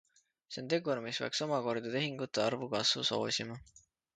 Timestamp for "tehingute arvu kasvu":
1.99-3.07